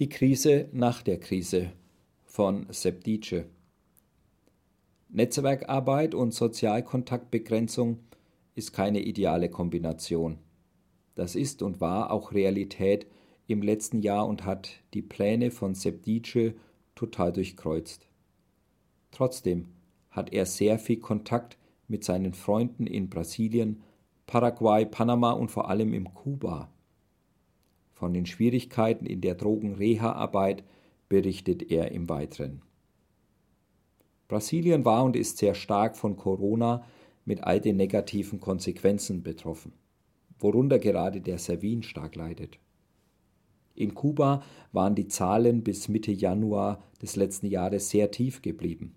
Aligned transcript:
Die 0.00 0.08
Krise 0.08 0.70
nach 0.72 1.02
der 1.02 1.20
Krise 1.20 1.72
von 2.24 2.66
Sepp 2.70 3.04
Dietsche. 3.04 3.44
Netzwerkarbeit 5.10 6.14
und 6.14 6.32
Sozialkontaktbegrenzung 6.32 7.98
ist 8.54 8.72
keine 8.72 9.02
ideale 9.02 9.50
Kombination. 9.50 10.38
Das 11.16 11.34
ist 11.36 11.60
und 11.60 11.82
war 11.82 12.12
auch 12.12 12.32
Realität 12.32 13.08
im 13.46 13.60
letzten 13.60 14.00
Jahr 14.00 14.26
und 14.26 14.46
hat 14.46 14.70
die 14.94 15.02
Pläne 15.02 15.50
von 15.50 15.74
Sepp 15.74 16.02
Dietsche 16.02 16.54
total 16.94 17.30
durchkreuzt. 17.30 18.08
Trotzdem 19.10 19.68
hat 20.08 20.32
er 20.32 20.46
sehr 20.46 20.78
viel 20.78 20.98
Kontakt 20.98 21.58
mit 21.88 22.04
seinen 22.04 22.32
Freunden 22.32 22.86
in 22.86 23.10
Brasilien, 23.10 23.82
Paraguay, 24.26 24.86
Panama 24.86 25.32
und 25.32 25.50
vor 25.50 25.68
allem 25.68 25.92
in 25.92 26.04
Kuba. 26.14 26.72
Von 28.00 28.14
den 28.14 28.24
Schwierigkeiten 28.24 29.04
in 29.04 29.20
der 29.20 29.34
Drogenreha-Arbeit 29.34 30.64
berichtet 31.10 31.70
er 31.70 31.92
im 31.92 32.08
Weiteren. 32.08 32.62
Brasilien 34.26 34.86
war 34.86 35.04
und 35.04 35.16
ist 35.16 35.36
sehr 35.36 35.54
stark 35.54 35.98
von 35.98 36.16
Corona 36.16 36.82
mit 37.26 37.44
all 37.44 37.60
den 37.60 37.76
negativen 37.76 38.40
Konsequenzen 38.40 39.22
betroffen, 39.22 39.74
worunter 40.38 40.78
gerade 40.78 41.20
der 41.20 41.36
Servin 41.36 41.82
stark 41.82 42.16
leidet. 42.16 42.58
In 43.74 43.94
Kuba 43.94 44.42
waren 44.72 44.94
die 44.94 45.08
Zahlen 45.08 45.62
bis 45.62 45.88
Mitte 45.88 46.10
Januar 46.10 46.82
des 47.02 47.16
letzten 47.16 47.48
Jahres 47.48 47.90
sehr 47.90 48.10
tief 48.10 48.40
geblieben. 48.40 48.94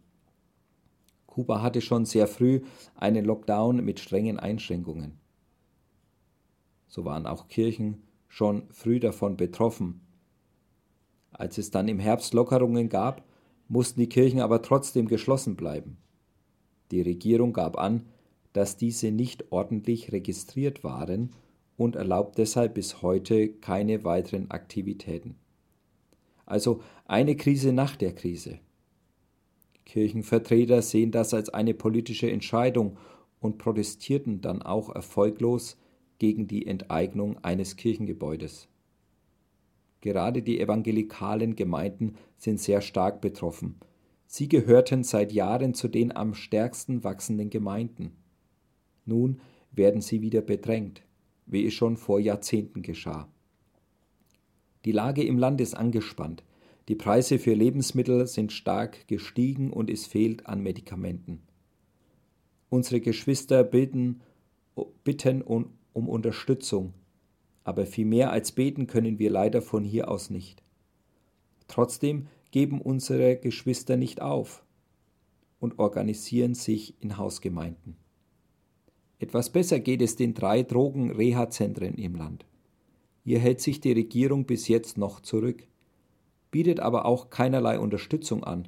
Kuba 1.27 1.61
hatte 1.61 1.81
schon 1.81 2.05
sehr 2.05 2.27
früh 2.27 2.61
einen 2.95 3.25
Lockdown 3.25 3.83
mit 3.83 3.99
strengen 3.99 4.39
Einschränkungen. 4.39 5.19
So 6.87 7.03
waren 7.03 7.25
auch 7.25 7.49
Kirchen, 7.49 8.01
schon 8.33 8.63
früh 8.71 8.99
davon 8.99 9.37
betroffen. 9.37 10.01
Als 11.33 11.59
es 11.59 11.69
dann 11.69 11.87
im 11.87 11.99
Herbst 11.99 12.33
Lockerungen 12.33 12.89
gab, 12.89 13.23
mussten 13.67 13.99
die 13.99 14.09
Kirchen 14.09 14.39
aber 14.39 14.63
trotzdem 14.63 15.07
geschlossen 15.07 15.55
bleiben. 15.55 15.97
Die 16.89 17.03
Regierung 17.03 17.53
gab 17.53 17.77
an, 17.77 18.07
dass 18.51 18.75
diese 18.75 19.11
nicht 19.11 19.51
ordentlich 19.51 20.11
registriert 20.11 20.83
waren 20.83 21.29
und 21.77 21.95
erlaubt 21.95 22.39
deshalb 22.39 22.73
bis 22.73 23.03
heute 23.03 23.49
keine 23.49 24.03
weiteren 24.03 24.49
Aktivitäten. 24.49 25.35
Also 26.47 26.81
eine 27.05 27.35
Krise 27.35 27.71
nach 27.71 27.95
der 27.95 28.15
Krise. 28.15 28.57
Kirchenvertreter 29.85 30.81
sehen 30.81 31.11
das 31.11 31.35
als 31.35 31.49
eine 31.49 31.75
politische 31.75 32.31
Entscheidung 32.31 32.97
und 33.39 33.59
protestierten 33.59 34.41
dann 34.41 34.63
auch 34.63 34.89
erfolglos 34.89 35.77
gegen 36.23 36.47
die 36.47 36.65
Enteignung 36.65 37.43
eines 37.43 37.75
Kirchengebäudes. 37.75 38.69
Gerade 39.99 40.41
die 40.41 40.61
evangelikalen 40.61 41.57
Gemeinden 41.57 42.15
sind 42.37 42.61
sehr 42.61 42.79
stark 42.79 43.19
betroffen. 43.19 43.75
Sie 44.25 44.47
gehörten 44.47 45.03
seit 45.03 45.33
Jahren 45.33 45.73
zu 45.73 45.89
den 45.89 46.15
am 46.15 46.33
stärksten 46.33 47.03
wachsenden 47.03 47.49
Gemeinden. 47.49 48.13
Nun 49.05 49.41
werden 49.73 49.99
sie 49.99 50.21
wieder 50.21 50.39
bedrängt, 50.39 51.03
wie 51.45 51.65
es 51.65 51.73
schon 51.73 51.97
vor 51.97 52.21
Jahrzehnten 52.21 52.83
geschah. 52.83 53.27
Die 54.85 54.93
Lage 54.93 55.25
im 55.25 55.37
Land 55.37 55.59
ist 55.59 55.75
angespannt. 55.75 56.41
Die 56.87 56.95
Preise 56.95 57.37
für 57.37 57.53
Lebensmittel 57.53 58.27
sind 58.27 58.53
stark 58.53 59.09
gestiegen 59.09 59.73
und 59.73 59.89
es 59.89 60.05
fehlt 60.05 60.47
an 60.47 60.63
Medikamenten. 60.63 61.41
Unsere 62.69 63.01
Geschwister 63.01 63.65
bitten, 63.65 64.21
bitten 65.03 65.41
und 65.41 65.67
um 65.93 66.09
Unterstützung, 66.09 66.93
aber 67.63 67.85
viel 67.85 68.05
mehr 68.05 68.31
als 68.31 68.51
beten 68.51 68.87
können 68.87 69.19
wir 69.19 69.29
leider 69.29 69.61
von 69.61 69.83
hier 69.83 70.09
aus 70.09 70.29
nicht. 70.29 70.63
Trotzdem 71.67 72.27
geben 72.51 72.81
unsere 72.81 73.37
Geschwister 73.37 73.97
nicht 73.97 74.21
auf 74.21 74.63
und 75.59 75.79
organisieren 75.79 76.53
sich 76.53 77.01
in 77.01 77.17
Hausgemeinden. 77.17 77.95
Etwas 79.19 79.49
besser 79.49 79.79
geht 79.79 80.01
es 80.01 80.17
den 80.17 80.33
drei 80.33 80.63
Drogen-Reha-Zentren 80.63 81.95
im 81.95 82.15
Land. 82.15 82.45
Hier 83.23 83.39
hält 83.39 83.61
sich 83.61 83.79
die 83.79 83.93
Regierung 83.93 84.45
bis 84.45 84.67
jetzt 84.67 84.97
noch 84.97 85.21
zurück, 85.21 85.65
bietet 86.51 86.81
aber 86.81 87.05
auch 87.05 87.29
keinerlei 87.29 87.79
Unterstützung 87.79 88.43
an. 88.43 88.67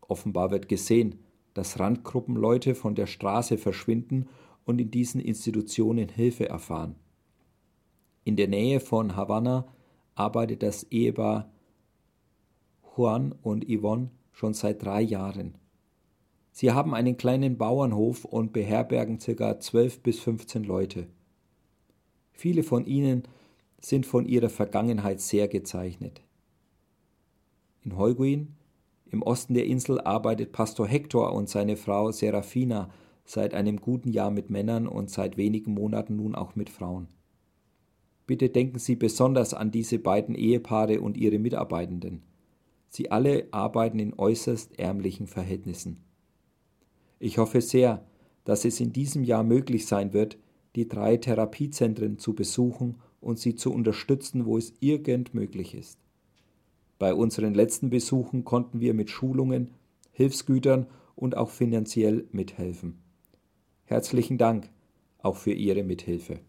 Offenbar 0.00 0.50
wird 0.50 0.68
gesehen, 0.68 1.16
dass 1.52 1.78
Randgruppenleute 1.78 2.74
von 2.74 2.94
der 2.94 3.06
Straße 3.06 3.58
verschwinden 3.58 4.26
und 4.64 4.80
in 4.80 4.90
diesen 4.90 5.20
Institutionen 5.20 6.08
Hilfe 6.08 6.48
erfahren. 6.48 6.96
In 8.24 8.36
der 8.36 8.48
Nähe 8.48 8.80
von 8.80 9.16
Havanna 9.16 9.66
arbeitet 10.14 10.62
das 10.62 10.84
Ehepaar 10.84 11.50
Juan 12.96 13.32
und 13.42 13.66
Yvonne 13.68 14.10
schon 14.32 14.54
seit 14.54 14.82
drei 14.82 15.02
Jahren. 15.02 15.58
Sie 16.52 16.70
haben 16.70 16.94
einen 16.94 17.16
kleinen 17.16 17.58
Bauernhof 17.58 18.24
und 18.24 18.52
beherbergen 18.52 19.18
ca. 19.18 19.58
12 19.58 20.02
bis 20.02 20.20
15 20.20 20.64
Leute. 20.64 21.08
Viele 22.32 22.62
von 22.62 22.86
ihnen 22.86 23.24
sind 23.80 24.06
von 24.06 24.26
ihrer 24.26 24.48
Vergangenheit 24.48 25.20
sehr 25.20 25.48
gezeichnet. 25.48 26.22
In 27.82 27.98
Heuguin, 27.98 28.54
im 29.10 29.22
Osten 29.22 29.54
der 29.54 29.66
Insel, 29.66 30.00
arbeitet 30.00 30.52
Pastor 30.52 30.86
Hector 30.86 31.32
und 31.32 31.48
seine 31.48 31.76
Frau 31.76 32.10
Serafina 32.12 32.90
seit 33.24 33.54
einem 33.54 33.80
guten 33.80 34.10
Jahr 34.10 34.30
mit 34.30 34.50
Männern 34.50 34.86
und 34.86 35.10
seit 35.10 35.36
wenigen 35.36 35.74
Monaten 35.74 36.16
nun 36.16 36.34
auch 36.34 36.56
mit 36.56 36.70
Frauen. 36.70 37.08
Bitte 38.26 38.48
denken 38.48 38.78
Sie 38.78 38.96
besonders 38.96 39.54
an 39.54 39.70
diese 39.70 39.98
beiden 39.98 40.34
Ehepaare 40.34 41.00
und 41.00 41.16
ihre 41.16 41.38
Mitarbeitenden. 41.38 42.22
Sie 42.88 43.10
alle 43.10 43.48
arbeiten 43.50 43.98
in 43.98 44.14
äußerst 44.14 44.78
ärmlichen 44.78 45.26
Verhältnissen. 45.26 45.98
Ich 47.18 47.38
hoffe 47.38 47.60
sehr, 47.60 48.04
dass 48.44 48.64
es 48.64 48.80
in 48.80 48.92
diesem 48.92 49.24
Jahr 49.24 49.42
möglich 49.42 49.86
sein 49.86 50.12
wird, 50.12 50.38
die 50.76 50.88
drei 50.88 51.16
Therapiezentren 51.16 52.18
zu 52.18 52.34
besuchen 52.34 52.96
und 53.20 53.38
sie 53.38 53.54
zu 53.54 53.72
unterstützen, 53.72 54.44
wo 54.44 54.58
es 54.58 54.74
irgend 54.80 55.34
möglich 55.34 55.74
ist. 55.74 55.98
Bei 56.98 57.14
unseren 57.14 57.54
letzten 57.54 57.90
Besuchen 57.90 58.44
konnten 58.44 58.80
wir 58.80 58.94
mit 58.94 59.10
Schulungen, 59.10 59.70
Hilfsgütern 60.12 60.86
und 61.16 61.36
auch 61.36 61.50
finanziell 61.50 62.26
mithelfen. 62.32 63.03
Herzlichen 63.86 64.38
Dank 64.38 64.70
auch 65.18 65.36
für 65.36 65.52
Ihre 65.52 65.82
Mithilfe. 65.82 66.40